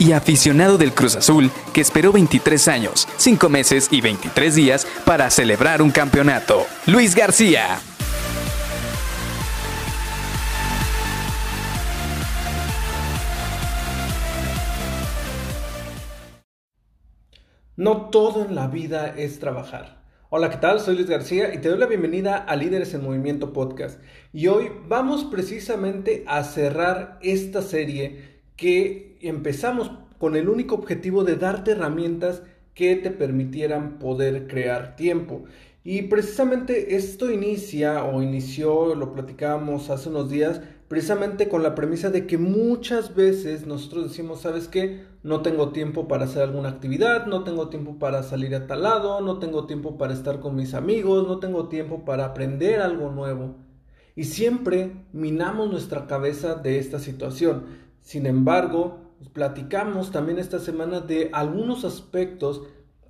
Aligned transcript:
y 0.00 0.12
aficionado 0.12 0.78
del 0.78 0.92
Cruz 0.94 1.14
Azul 1.14 1.50
que 1.72 1.82
esperó 1.82 2.10
23 2.10 2.66
años, 2.68 3.06
5 3.18 3.48
meses 3.48 3.88
y 3.92 4.00
23 4.00 4.54
días 4.56 4.86
para 5.04 5.30
celebrar 5.30 5.82
un 5.82 5.90
campeonato. 5.92 6.66
Luis 6.86 7.14
García. 7.14 7.78
No 17.76 18.10
todo 18.10 18.44
en 18.44 18.54
la 18.54 18.68
vida 18.68 19.14
es 19.16 19.38
trabajar. 19.38 20.02
Hola, 20.30 20.48
¿qué 20.50 20.58
tal? 20.58 20.80
Soy 20.80 20.96
Luis 20.96 21.08
García 21.08 21.52
y 21.54 21.58
te 21.58 21.68
doy 21.68 21.78
la 21.78 21.86
bienvenida 21.86 22.36
a 22.36 22.56
Líderes 22.56 22.94
en 22.94 23.02
Movimiento 23.02 23.52
Podcast. 23.52 24.00
Y 24.32 24.46
hoy 24.46 24.70
vamos 24.86 25.24
precisamente 25.24 26.24
a 26.26 26.44
cerrar 26.44 27.18
esta 27.22 27.62
serie 27.62 28.42
que 28.56 29.09
empezamos 29.28 29.90
con 30.18 30.36
el 30.36 30.48
único 30.48 30.74
objetivo 30.74 31.24
de 31.24 31.36
darte 31.36 31.72
herramientas 31.72 32.42
que 32.74 32.96
te 32.96 33.10
permitieran 33.10 33.98
poder 33.98 34.46
crear 34.46 34.96
tiempo. 34.96 35.44
Y 35.82 36.02
precisamente 36.02 36.96
esto 36.96 37.30
inicia 37.30 38.04
o 38.04 38.22
inició, 38.22 38.94
lo 38.94 39.12
platicábamos 39.12 39.88
hace 39.88 40.10
unos 40.10 40.28
días, 40.28 40.60
precisamente 40.88 41.48
con 41.48 41.62
la 41.62 41.74
premisa 41.74 42.10
de 42.10 42.26
que 42.26 42.36
muchas 42.36 43.14
veces 43.14 43.66
nosotros 43.66 44.08
decimos, 44.08 44.40
¿sabes 44.42 44.68
qué? 44.68 45.04
No 45.22 45.40
tengo 45.40 45.70
tiempo 45.70 46.06
para 46.06 46.24
hacer 46.24 46.42
alguna 46.42 46.68
actividad, 46.68 47.26
no 47.26 47.44
tengo 47.44 47.68
tiempo 47.68 47.98
para 47.98 48.22
salir 48.22 48.54
a 48.54 48.66
tal 48.66 48.82
lado, 48.82 49.22
no 49.22 49.38
tengo 49.38 49.66
tiempo 49.66 49.96
para 49.96 50.12
estar 50.12 50.40
con 50.40 50.54
mis 50.54 50.74
amigos, 50.74 51.26
no 51.26 51.38
tengo 51.38 51.68
tiempo 51.68 52.04
para 52.04 52.26
aprender 52.26 52.80
algo 52.80 53.10
nuevo. 53.10 53.56
Y 54.16 54.24
siempre 54.24 55.06
minamos 55.12 55.70
nuestra 55.70 56.06
cabeza 56.06 56.56
de 56.56 56.78
esta 56.78 56.98
situación. 56.98 57.64
Sin 58.02 58.26
embargo, 58.26 59.09
platicamos 59.28 60.10
también 60.10 60.38
esta 60.38 60.58
semana 60.58 61.00
de 61.00 61.30
algunos 61.32 61.84
aspectos 61.84 62.62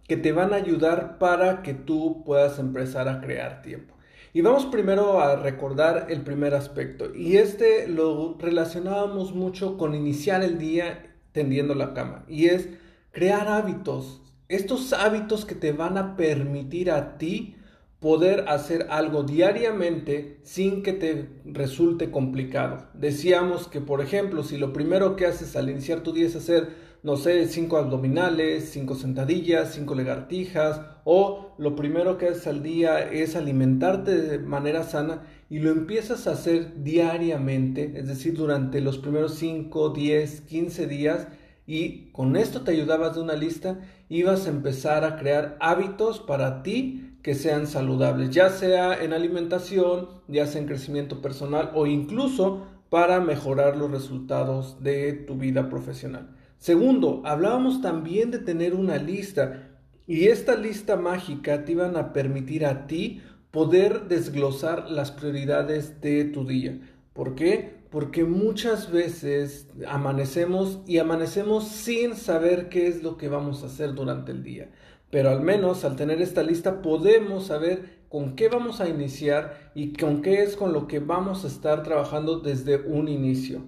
que 0.07 0.17
te 0.17 0.33
van 0.33 0.53
a 0.53 0.57
ayudar 0.57 1.19
para 1.19 1.63
que 1.63 1.73
tú 1.73 2.25
puedas 2.25 2.59
empezar 2.59 3.09
a 3.09 3.21
crear 3.21 3.63
tiempo. 3.63 3.95
Y 4.33 4.43
vamos 4.43 4.67
primero 4.67 5.21
a 5.21 5.37
recordar 5.37 6.07
el 6.09 6.23
primer 6.23 6.55
aspecto. 6.55 7.15
Y 7.15 7.37
este 7.37 7.89
lo 7.89 8.37
relacionábamos 8.39 9.35
mucho 9.35 9.77
con 9.77 9.95
iniciar 9.95 10.43
el 10.43 10.59
día 10.59 11.17
tendiendo 11.33 11.75
la 11.75 11.95
cama. 11.95 12.25
Y 12.29 12.47
es 12.47 12.69
crear 13.13 13.49
hábitos. 13.49 14.23
Estos 14.49 14.93
hábitos 14.93 15.45
que 15.45 15.55
te 15.55 15.73
van 15.73 15.99
a 15.99 16.17
permitir 16.17 16.91
a 16.91 17.19
ti 17.19 17.57
poder 18.01 18.47
hacer 18.49 18.87
algo 18.91 19.23
diariamente 19.23 20.39
sin 20.43 20.83
que 20.83 20.95
te 20.95 21.29
resulte 21.45 22.11
complicado. 22.11 22.89
Decíamos 22.95 23.69
que, 23.69 23.81
por 23.81 24.01
ejemplo, 24.01 24.43
si 24.43 24.57
lo 24.57 24.73
primero 24.73 25.17
que 25.17 25.27
haces 25.27 25.55
al 25.55 25.69
iniciar 25.69 26.01
tu 26.01 26.13
día 26.13 26.27
es 26.27 26.35
hacer, 26.35 26.91
no 27.03 27.17
sé, 27.19 27.47
cinco 27.47 27.77
abdominales, 27.77 28.71
cinco 28.71 28.95
sentadillas, 28.95 29.75
cinco 29.75 29.95
lagartijas, 29.95 30.81
o 31.05 31.55
lo 31.59 31.77
primero 31.77 32.17
que 32.17 32.29
haces 32.29 32.47
al 32.47 32.63
día 32.63 33.01
es 33.01 33.37
alimentarte 33.37 34.17
de 34.17 34.39
manera 34.39 34.83
sana 34.83 35.27
y 35.51 35.59
lo 35.59 35.71
empiezas 35.71 36.27
a 36.27 36.33
hacer 36.33 36.83
diariamente, 36.83 37.93
es 37.97 38.09
decir, 38.09 38.35
durante 38.35 38.81
los 38.81 38.97
primeros 38.97 39.35
5, 39.35 39.91
10, 39.91 40.41
15 40.43 40.87
días, 40.87 41.29
y 41.71 42.11
con 42.11 42.35
esto 42.35 42.63
te 42.63 42.73
ayudabas 42.73 43.15
de 43.15 43.21
una 43.21 43.35
lista, 43.35 43.79
ibas 44.09 44.45
a 44.45 44.51
empezar 44.51 45.05
a 45.05 45.17
crear 45.17 45.57
hábitos 45.61 46.19
para 46.19 46.65
ti 46.65 47.13
que 47.23 47.37
sean 47.37 47.69
saludables, 47.69 48.31
ya 48.31 48.51
sea 48.51 49.01
en 49.01 49.13
alimentación, 49.13 50.09
ya 50.27 50.49
sea 50.49 50.61
en 50.61 50.67
crecimiento 50.67 51.23
personal 51.23 51.71
o 51.77 51.87
incluso 51.87 52.67
para 52.89 53.21
mejorar 53.21 53.77
los 53.77 53.89
resultados 53.89 54.83
de 54.83 55.13
tu 55.13 55.37
vida 55.37 55.69
profesional. 55.69 56.35
Segundo, 56.59 57.23
hablábamos 57.25 57.81
también 57.81 58.33
de 58.33 58.41
tener 58.41 58.75
una 58.75 58.97
lista 58.97 59.69
y 60.09 60.27
esta 60.27 60.57
lista 60.57 60.97
mágica 60.97 61.65
te 61.65 61.71
iban 61.71 61.97
a 61.97 62.13
permitir 62.13 62.67
a 62.67 62.89
ti 62.89 63.23
poder 63.53 64.09
desglosar 64.09 64.91
las 64.91 65.13
prioridades 65.13 66.01
de 66.01 66.25
tu 66.25 66.45
día. 66.45 66.81
¿Por 67.13 67.37
qué? 67.37 67.80
Porque 67.91 68.25
muchas 68.25 68.93
veces 68.93 69.69
amanecemos 69.89 70.81
y 70.87 70.99
amanecemos 70.99 71.69
sin 71.69 72.15
saber 72.15 72.69
qué 72.69 72.87
es 72.87 73.03
lo 73.03 73.17
que 73.17 73.29
vamos 73.29 73.63
a 73.63 73.67
hacer 73.67 73.95
durante 73.95 74.33
el 74.33 74.43
día 74.43 74.71
pero 75.11 75.31
al 75.31 75.41
menos 75.41 75.85
al 75.85 75.97
tener 75.97 76.23
esta 76.23 76.43
lista 76.43 76.83
podemos 76.83 77.47
saber 77.47 78.01
con 78.09 78.37
qué 78.37 78.49
vamos 78.49 78.81
a 78.81 78.89
iniciar 78.89 79.73
y 79.75 79.93
con 79.93 80.23
qué 80.23 80.43
es 80.43 80.57
con 80.57 80.73
lo 80.73 80.87
que 80.87 81.01
vamos 81.01 81.45
a 81.45 81.49
estar 81.49 81.83
trabajando 81.83 82.39
desde 82.39 82.77
un 82.77 83.09
inicio. 83.09 83.63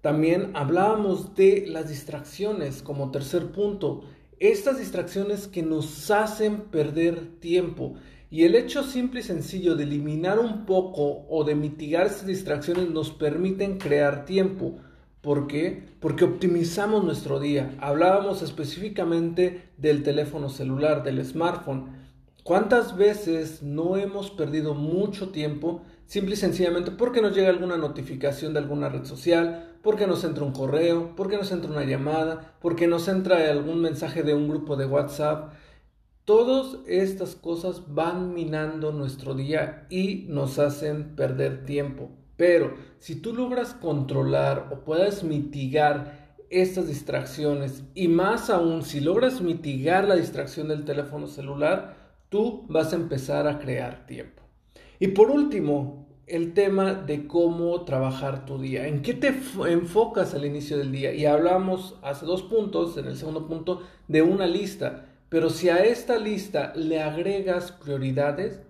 También 0.00 0.50
hablábamos 0.54 1.34
de 1.36 1.66
las 1.68 1.88
distracciones 1.88 2.82
como 2.82 3.10
tercer 3.10 3.52
punto. 3.52 4.02
Estas 4.40 4.78
distracciones 4.78 5.46
que 5.46 5.62
nos 5.62 6.10
hacen 6.10 6.62
perder 6.62 7.38
tiempo. 7.38 7.94
Y 8.32 8.44
el 8.44 8.54
hecho 8.54 8.82
simple 8.82 9.20
y 9.20 9.22
sencillo 9.22 9.76
de 9.76 9.84
eliminar 9.84 10.38
un 10.38 10.64
poco 10.64 11.26
o 11.28 11.44
de 11.44 11.54
mitigar 11.54 12.06
esas 12.06 12.24
distracciones 12.24 12.88
nos 12.88 13.10
permiten 13.10 13.76
crear 13.76 14.24
tiempo. 14.24 14.78
¿Por 15.20 15.46
qué? 15.46 15.90
Porque 16.00 16.24
optimizamos 16.24 17.04
nuestro 17.04 17.40
día. 17.40 17.76
Hablábamos 17.78 18.40
específicamente 18.40 19.68
del 19.76 20.02
teléfono 20.02 20.48
celular, 20.48 21.02
del 21.02 21.22
smartphone. 21.22 21.88
¿Cuántas 22.42 22.96
veces 22.96 23.62
no 23.62 23.98
hemos 23.98 24.30
perdido 24.30 24.72
mucho 24.72 25.28
tiempo 25.28 25.82
simple 26.06 26.32
y 26.32 26.38
sencillamente 26.38 26.90
porque 26.90 27.20
nos 27.20 27.36
llega 27.36 27.50
alguna 27.50 27.76
notificación 27.76 28.54
de 28.54 28.60
alguna 28.60 28.88
red 28.88 29.04
social, 29.04 29.76
porque 29.82 30.06
nos 30.06 30.24
entra 30.24 30.42
un 30.42 30.52
correo, 30.52 31.14
porque 31.16 31.36
nos 31.36 31.52
entra 31.52 31.70
una 31.70 31.84
llamada, 31.84 32.54
porque 32.62 32.86
nos 32.86 33.08
entra 33.08 33.50
algún 33.50 33.82
mensaje 33.82 34.22
de 34.22 34.32
un 34.32 34.48
grupo 34.48 34.76
de 34.76 34.86
WhatsApp? 34.86 35.52
Todas 36.24 36.78
estas 36.86 37.34
cosas 37.34 37.94
van 37.94 38.32
minando 38.32 38.92
nuestro 38.92 39.34
día 39.34 39.86
y 39.90 40.26
nos 40.28 40.60
hacen 40.60 41.16
perder 41.16 41.64
tiempo. 41.64 42.10
Pero 42.36 42.74
si 42.98 43.16
tú 43.16 43.34
logras 43.34 43.74
controlar 43.74 44.68
o 44.72 44.84
puedes 44.84 45.24
mitigar 45.24 46.36
estas 46.48 46.86
distracciones 46.86 47.82
y 47.94 48.06
más 48.06 48.50
aún 48.50 48.82
si 48.82 49.00
logras 49.00 49.40
mitigar 49.40 50.06
la 50.06 50.14
distracción 50.14 50.68
del 50.68 50.84
teléfono 50.84 51.26
celular, 51.26 51.96
tú 52.28 52.66
vas 52.68 52.92
a 52.92 52.96
empezar 52.96 53.48
a 53.48 53.58
crear 53.58 54.06
tiempo. 54.06 54.42
Y 55.00 55.08
por 55.08 55.30
último, 55.30 56.06
el 56.28 56.54
tema 56.54 56.94
de 56.94 57.26
cómo 57.26 57.82
trabajar 57.82 58.46
tu 58.46 58.58
día. 58.58 58.86
¿En 58.86 59.02
qué 59.02 59.14
te 59.14 59.34
enfocas 59.68 60.34
al 60.34 60.44
inicio 60.44 60.78
del 60.78 60.92
día? 60.92 61.12
Y 61.12 61.26
hablamos 61.26 61.96
hace 62.02 62.26
dos 62.26 62.42
puntos, 62.42 62.96
en 62.96 63.06
el 63.06 63.16
segundo 63.16 63.48
punto, 63.48 63.82
de 64.06 64.22
una 64.22 64.46
lista. 64.46 65.08
Pero 65.32 65.48
si 65.48 65.70
a 65.70 65.82
esta 65.82 66.18
lista 66.18 66.74
le 66.76 67.00
agregas 67.00 67.72
prioridades, 67.72 68.60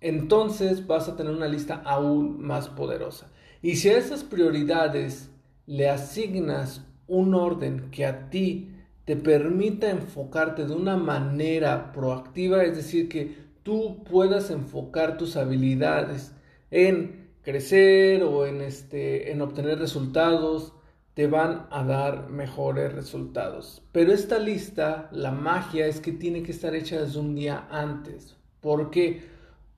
entonces 0.00 0.86
vas 0.86 1.08
a 1.08 1.16
tener 1.16 1.32
una 1.32 1.48
lista 1.48 1.82
aún 1.84 2.40
más 2.40 2.68
poderosa. 2.68 3.28
Y 3.60 3.74
si 3.74 3.88
a 3.88 3.98
esas 3.98 4.22
prioridades 4.22 5.30
le 5.66 5.90
asignas 5.90 6.86
un 7.08 7.34
orden 7.34 7.90
que 7.90 8.06
a 8.06 8.30
ti 8.30 8.70
te 9.04 9.16
permita 9.16 9.90
enfocarte 9.90 10.64
de 10.64 10.74
una 10.74 10.96
manera 10.96 11.92
proactiva, 11.92 12.62
es 12.62 12.76
decir, 12.76 13.08
que 13.08 13.38
tú 13.64 14.04
puedas 14.04 14.50
enfocar 14.50 15.18
tus 15.18 15.36
habilidades 15.36 16.30
en 16.70 17.30
crecer 17.42 18.22
o 18.22 18.46
en, 18.46 18.60
este, 18.60 19.32
en 19.32 19.40
obtener 19.42 19.80
resultados, 19.80 20.72
te 21.16 21.28
van 21.28 21.66
a 21.70 21.82
dar 21.82 22.28
mejores 22.28 22.92
resultados. 22.92 23.82
Pero 23.90 24.12
esta 24.12 24.38
lista, 24.38 25.08
la 25.12 25.30
magia 25.30 25.86
es 25.86 25.98
que 25.98 26.12
tiene 26.12 26.42
que 26.42 26.52
estar 26.52 26.74
hecha 26.74 27.00
desde 27.00 27.18
un 27.18 27.34
día 27.34 27.66
antes. 27.70 28.36
¿Por 28.60 28.90
qué? 28.90 29.22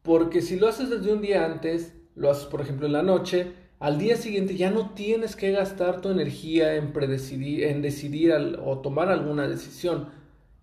Porque 0.03 0.43
si 0.43 0.59
lo 0.59 0.67
haces 0.67 0.91
desde 0.91 1.13
un 1.13 1.23
día 1.23 1.45
antes, 1.45 1.95
lo 2.17 2.29
haces 2.29 2.47
por 2.47 2.61
ejemplo 2.61 2.89
en 2.89 2.95
la 2.95 3.05
noche, 3.05 3.53
al 3.79 3.99
día 3.99 4.17
siguiente 4.17 4.57
ya 4.57 4.73
no 4.73 4.91
tienes 4.95 5.37
que 5.37 5.53
gastar 5.53 6.01
tu 6.01 6.09
energía 6.09 6.75
en, 6.75 6.93
predecidir, 6.93 7.63
en 7.67 7.83
decidir 7.83 8.35
o 8.61 8.79
tomar 8.81 9.09
alguna 9.09 9.47
decisión. 9.47 10.09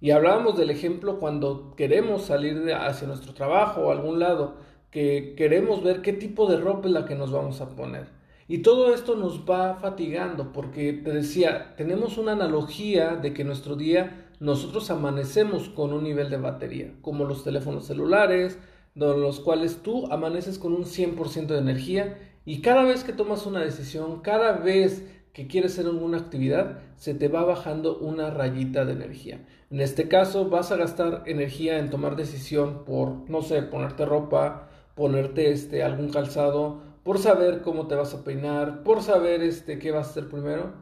Y 0.02 0.12
hablábamos 0.12 0.58
del 0.58 0.72
ejemplo 0.72 1.22
cuando 1.22 1.74
queremos 1.78 2.24
salir 2.24 2.74
hacia 2.74 3.08
nuestro 3.08 3.34
trabajo 3.34 3.80
o 3.80 3.92
algún 3.92 4.20
lado, 4.20 4.56
que 4.92 5.36
queremos 5.38 5.82
ver 5.82 6.02
qué 6.02 6.12
tipo 6.12 6.52
de 6.52 6.58
ropa 6.58 6.90
es 6.90 6.94
la 6.94 7.06
que 7.06 7.16
nos 7.16 7.32
vamos 7.32 7.62
a 7.62 7.78
poner. 7.78 8.25
Y 8.48 8.60
todo 8.60 8.94
esto 8.94 9.16
nos 9.16 9.50
va 9.50 9.76
fatigando 9.76 10.52
porque 10.52 10.94
te 10.94 11.12
decía, 11.12 11.74
tenemos 11.78 12.20
una 12.20 12.34
analogía 12.34 13.16
de 13.16 13.34
que 13.34 13.44
nuestro 13.44 13.76
día 13.76 14.30
nosotros 14.40 14.92
amanecemos 14.92 15.70
con 15.70 15.94
un 15.94 16.04
nivel 16.04 16.30
de 16.30 16.38
batería, 16.38 16.94
como 17.02 17.26
los 17.26 17.44
teléfonos 17.44 17.86
celulares, 17.86 18.60
de 18.94 19.18
los 19.18 19.40
cuales 19.40 19.78
tú 19.82 20.06
amaneces 20.12 20.60
con 20.60 20.74
un 20.74 20.86
100% 20.86 21.48
de 21.48 21.58
energía 21.58 22.20
y 22.46 22.62
cada 22.62 22.84
vez 22.84 23.04
que 23.04 23.14
tomas 23.14 23.48
una 23.48 23.62
decisión, 23.62 24.22
cada 24.22 24.52
vez 24.54 25.04
que 25.34 25.48
quieres 25.48 25.74
hacer 25.74 25.88
alguna 25.88 26.20
actividad, 26.20 26.80
se 26.96 27.14
te 27.14 27.28
va 27.28 27.44
bajando 27.44 27.98
una 27.98 28.30
rayita 28.30 28.86
de 28.86 28.94
energía. 28.94 29.46
En 29.70 29.82
este 29.82 30.08
caso, 30.08 30.50
vas 30.50 30.72
a 30.72 30.78
gastar 30.78 31.24
energía 31.26 31.80
en 31.80 31.90
tomar 31.90 32.16
decisión 32.16 32.86
por, 32.86 33.30
no 33.30 33.42
sé, 33.42 33.64
ponerte 33.64 34.06
ropa, 34.06 34.70
ponerte 34.96 35.52
este, 35.52 35.84
algún 35.84 36.10
calzado, 36.10 36.80
por 37.06 37.20
saber 37.20 37.62
cómo 37.62 37.86
te 37.86 37.94
vas 37.94 38.16
a 38.16 38.24
peinar, 38.24 38.82
por 38.82 39.04
saber 39.04 39.44
este, 39.44 39.78
qué 39.78 39.92
vas 39.92 40.08
a 40.08 40.10
hacer 40.10 40.28
primero, 40.28 40.74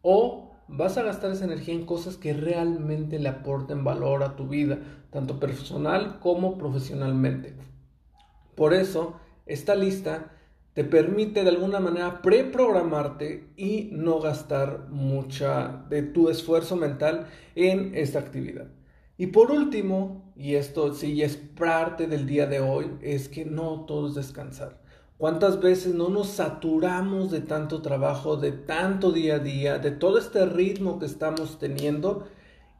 o 0.00 0.52
vas 0.68 0.96
a 0.96 1.02
gastar 1.02 1.32
esa 1.32 1.44
energía 1.44 1.74
en 1.74 1.84
cosas 1.84 2.16
que 2.16 2.32
realmente 2.34 3.18
le 3.18 3.28
aporten 3.28 3.82
valor 3.82 4.22
a 4.22 4.36
tu 4.36 4.46
vida, 4.46 4.78
tanto 5.10 5.40
personal 5.40 6.20
como 6.20 6.56
profesionalmente. 6.56 7.56
Por 8.54 8.74
eso, 8.74 9.16
esta 9.44 9.74
lista 9.74 10.30
te 10.72 10.84
permite 10.84 11.42
de 11.42 11.50
alguna 11.50 11.80
manera 11.80 12.22
preprogramarte 12.22 13.48
y 13.56 13.90
no 13.90 14.20
gastar 14.20 14.86
mucha 14.88 15.84
de 15.90 16.02
tu 16.02 16.28
esfuerzo 16.28 16.76
mental 16.76 17.26
en 17.56 17.96
esta 17.96 18.20
actividad. 18.20 18.68
Y 19.18 19.26
por 19.26 19.50
último, 19.50 20.32
y 20.36 20.54
esto 20.54 20.94
sí 20.94 21.24
es 21.24 21.36
parte 21.36 22.06
del 22.06 22.24
día 22.24 22.46
de 22.46 22.60
hoy, 22.60 22.86
es 23.00 23.28
que 23.28 23.44
no 23.44 23.84
todo 23.84 24.06
es 24.06 24.14
descansar. 24.14 24.81
¿Cuántas 25.22 25.60
veces 25.60 25.94
no 25.94 26.08
nos 26.08 26.30
saturamos 26.30 27.30
de 27.30 27.42
tanto 27.42 27.80
trabajo, 27.80 28.36
de 28.36 28.50
tanto 28.50 29.12
día 29.12 29.36
a 29.36 29.38
día, 29.38 29.78
de 29.78 29.92
todo 29.92 30.18
este 30.18 30.44
ritmo 30.46 30.98
que 30.98 31.06
estamos 31.06 31.60
teniendo 31.60 32.26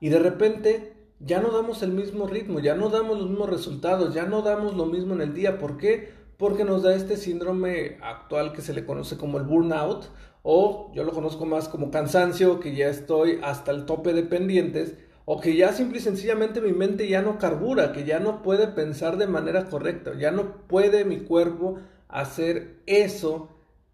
y 0.00 0.08
de 0.08 0.18
repente 0.18 0.92
ya 1.20 1.40
no 1.40 1.52
damos 1.52 1.84
el 1.84 1.92
mismo 1.92 2.26
ritmo, 2.26 2.58
ya 2.58 2.74
no 2.74 2.88
damos 2.88 3.20
los 3.20 3.30
mismos 3.30 3.48
resultados, 3.48 4.12
ya 4.12 4.26
no 4.26 4.42
damos 4.42 4.74
lo 4.74 4.86
mismo 4.86 5.14
en 5.14 5.20
el 5.20 5.34
día? 5.34 5.60
¿Por 5.60 5.76
qué? 5.76 6.14
porque 6.36 6.64
nos 6.64 6.82
da 6.82 6.96
este 6.96 7.16
síndrome 7.16 7.98
actual 8.02 8.52
que 8.52 8.62
se 8.62 8.74
le 8.74 8.84
conoce 8.84 9.16
como 9.16 9.38
el 9.38 9.44
burnout 9.44 10.06
o 10.42 10.90
yo 10.96 11.04
lo 11.04 11.12
conozco 11.12 11.46
más 11.46 11.68
como 11.68 11.92
cansancio, 11.92 12.58
que 12.58 12.74
ya 12.74 12.88
estoy 12.88 13.38
hasta 13.44 13.70
el 13.70 13.86
tope 13.86 14.12
de 14.12 14.24
pendientes 14.24 14.96
o 15.26 15.40
que 15.40 15.54
ya 15.54 15.72
simple 15.72 15.98
y 15.98 16.02
sencillamente 16.02 16.60
mi 16.60 16.72
mente 16.72 17.06
ya 17.06 17.22
no 17.22 17.38
carbura, 17.38 17.92
que 17.92 18.02
ya 18.02 18.18
no 18.18 18.42
puede 18.42 18.66
pensar 18.66 19.16
de 19.16 19.28
manera 19.28 19.68
correcta, 19.68 20.18
ya 20.18 20.32
no 20.32 20.66
puede 20.66 21.04
mi 21.04 21.18
cuerpo 21.18 21.78
hacer 22.12 22.82
eso 22.86 23.48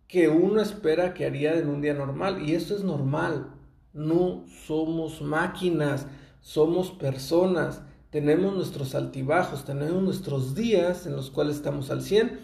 que 0.06 0.28
uno 0.28 0.60
espera 0.60 1.14
que 1.14 1.26
haría 1.26 1.58
en 1.58 1.68
un 1.68 1.80
día 1.80 1.94
normal 1.94 2.48
y 2.48 2.54
eso 2.54 2.76
es 2.76 2.84
normal. 2.84 3.54
No 3.92 4.44
somos 4.66 5.22
máquinas, 5.22 6.06
somos 6.40 6.90
personas 6.90 7.82
tenemos 8.10 8.54
nuestros 8.54 8.94
altibajos, 8.94 9.64
tenemos 9.64 10.02
nuestros 10.02 10.54
días 10.54 11.06
en 11.06 11.14
los 11.14 11.30
cuales 11.30 11.56
estamos 11.56 11.90
al 11.90 12.02
100 12.02 12.40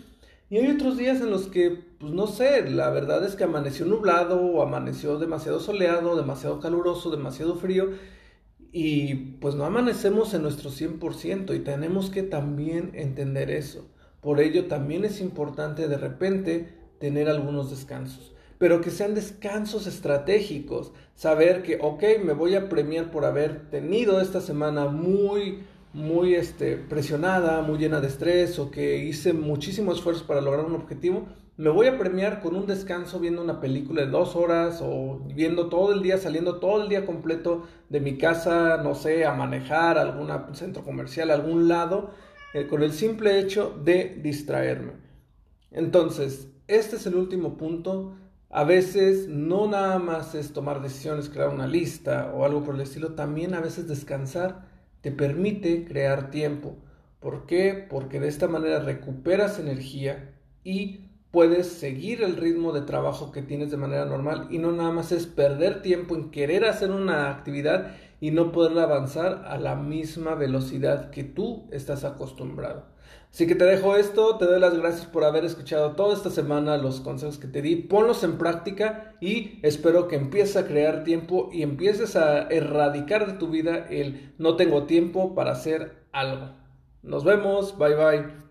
y 0.51 0.59
hay 0.59 0.71
otros 0.71 0.99
días 0.99 1.23
en 1.23 1.31
los 1.31 1.47
que, 1.47 1.71
pues 1.99 2.13
no 2.13 2.27
sé, 2.27 2.69
la 2.71 2.91
verdad 2.91 3.25
es 3.25 3.35
que 3.35 3.45
amaneció 3.45 3.87
nublado 3.87 4.41
o 4.41 4.63
amaneció 4.63 5.19
demasiado 5.19 5.61
soleado, 5.61 6.17
demasiado 6.17 6.61
caluroso, 6.61 7.11
demasiado 7.11 7.57
frío 7.57 7.93
y 8.73 9.15
pues 9.41 9.55
no 9.55 9.65
amanecemos 9.65 10.35
en 10.35 10.43
nuestro 10.43 10.71
100% 10.71 11.57
y 11.57 11.61
tenemos 11.61 12.11
que 12.11 12.23
también 12.23 12.91
entender 12.95 13.51
eso. 13.51 13.89
Por 14.25 14.41
ello 14.41 14.65
también 14.65 15.05
es 15.05 15.21
importante 15.21 15.87
de 15.87 15.99
repente 15.99 16.75
tener 16.99 17.29
algunos 17.29 17.71
descansos 17.71 18.35
pero 18.59 18.81
que 18.81 18.91
sean 18.91 19.15
descansos 19.15 19.87
estratégicos. 19.87 20.93
Saber 21.15 21.63
que, 21.63 21.79
ok, 21.83 22.03
me 22.25 22.33
voy 22.33 22.55
a 22.55 22.69
premiar 22.71 23.11
por 23.11 23.25
haber 23.25 23.69
tenido 23.69 24.23
esta 24.23 24.41
semana 24.41 24.87
muy, 24.87 25.65
muy 25.93 26.35
este, 26.35 26.77
presionada, 26.77 27.63
muy 27.63 27.79
llena 27.79 28.01
de 28.01 28.09
estrés 28.09 28.59
o 28.59 28.71
que 28.71 29.05
hice 29.05 29.33
muchísimo 29.33 29.93
esfuerzo 29.93 30.27
para 30.27 30.41
lograr 30.41 30.65
un 30.65 30.75
objetivo. 30.77 31.27
Me 31.57 31.71
voy 31.71 31.87
a 31.87 31.99
premiar 31.99 32.41
con 32.41 32.57
un 32.57 32.67
descanso 32.67 33.21
viendo 33.21 33.43
una 33.43 33.61
película 33.61 34.03
de 34.03 34.11
dos 34.11 34.35
horas 34.35 34.81
o 34.83 35.21
viendo 35.35 35.69
todo 35.69 35.93
el 35.93 36.03
día, 36.03 36.19
saliendo 36.19 36.57
todo 36.57 36.83
el 36.83 36.89
día 36.89 37.07
completo 37.07 37.67
de 37.91 38.01
mi 38.01 38.19
casa, 38.19 38.79
no 38.83 38.97
sé, 38.97 39.25
a 39.25 39.35
manejar 39.35 39.99
algún 39.99 40.33
centro 40.55 40.83
comercial, 40.83 41.31
algún 41.31 41.69
lado, 41.69 42.11
eh, 42.55 42.67
con 42.67 42.83
el 42.83 42.95
simple 42.95 43.39
hecho 43.39 43.79
de 43.85 44.19
distraerme. 44.23 44.93
Entonces, 45.71 46.49
este 46.67 46.97
es 46.97 47.07
el 47.07 47.17
último 47.17 47.59
punto 47.59 48.17
a 48.55 48.63
veces 48.63 49.27
no 49.27 49.67
nada 49.67 49.99
más 49.99 50.37
es 50.37 50.53
tomar 50.53 50.81
decisiones, 50.81 51.29
crear 51.29 51.49
una 51.49 51.67
lista 51.67 52.31
o 52.33 52.45
algo 52.45 52.63
por 52.63 52.77
el 52.77 52.83
estilo, 52.83 53.15
también 53.15 53.53
a 53.53 53.61
veces 53.61 53.89
descansar 53.89 54.69
te 55.01 55.11
permite 55.11 55.85
crear 55.85 56.31
tiempo. 56.31 56.77
¿Por 57.19 57.47
qué? 57.47 57.85
Porque 57.91 58.21
de 58.21 58.29
esta 58.29 58.47
manera 58.47 58.79
recuperas 58.79 59.59
energía 59.59 60.37
y 60.63 61.11
puedes 61.33 61.67
seguir 61.67 62.23
el 62.23 62.37
ritmo 62.37 62.73
de 62.73 62.83
trabajo 62.83 63.33
que 63.33 63.43
tienes 63.43 63.73
de 63.73 63.77
manera 63.77 64.05
normal 64.05 64.47
y 64.51 64.59
no 64.59 64.71
nada 64.71 64.93
más 64.93 65.11
es 65.11 65.27
perder 65.27 65.83
tiempo 65.83 66.15
en 66.15 66.31
querer 66.31 66.65
hacer 66.65 66.93
una 66.93 67.31
actividad 67.31 67.97
y 68.25 68.31
no 68.31 68.53
poder 68.53 68.79
avanzar 68.79 69.45
a 69.47 69.59
la 69.59 69.77
misma 69.77 70.35
velocidad 70.35 71.11
que 71.11 71.25
tú 71.25 71.69
estás 71.71 72.05
acostumbrado. 72.05 72.87
Así 73.31 73.47
que 73.47 73.55
te 73.55 73.67
dejo 73.67 73.97
esto, 73.97 74.39
te 74.39 74.47
doy 74.47 74.59
las 74.59 74.79
gracias 74.79 75.05
por 75.05 75.25
haber 75.25 75.45
escuchado 75.45 75.93
toda 75.93 76.15
esta 76.15 76.31
semana 76.31 76.79
los 76.79 77.03
consejos 77.03 77.37
que 77.37 77.49
te 77.49 77.61
di, 77.61 77.77
ponlos 77.77 78.25
en 78.25 78.39
práctica 78.39 79.13
y 79.21 79.61
espero 79.63 80.09
que 80.09 80.17
empieces 80.17 80.57
a 80.57 80.67
crear 80.67 81.05
tiempo 81.05 81.51
y 81.53 81.61
empieces 81.61 82.17
a 82.17 82.49
erradicar 82.49 83.27
de 83.27 83.35
tu 83.35 83.49
vida 83.49 83.89
el 83.91 84.33
no 84.39 84.57
tengo 84.57 84.85
tiempo 84.85 85.35
para 85.35 85.53
hacer 85.53 86.07
algo. 86.11 86.49
Nos 87.03 87.25
vemos, 87.25 87.77
bye 87.77 87.95
bye. 87.95 88.44